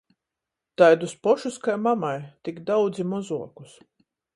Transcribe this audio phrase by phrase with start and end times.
[0.81, 2.17] Taidus pošus kai mamai,
[2.49, 3.83] tik daudzi mozuokus.